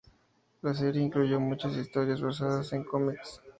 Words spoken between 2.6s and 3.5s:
en cómics.